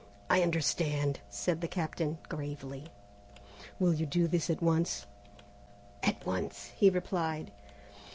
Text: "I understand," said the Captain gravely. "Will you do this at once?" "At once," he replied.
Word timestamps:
"I 0.31 0.41
understand," 0.41 1.19
said 1.29 1.61
the 1.61 1.67
Captain 1.67 2.17
gravely. 2.27 2.85
"Will 3.79 3.93
you 3.93 4.07
do 4.07 4.27
this 4.27 4.49
at 4.49 4.59
once?" 4.59 5.05
"At 6.01 6.25
once," 6.25 6.71
he 6.75 6.89
replied. 6.89 7.51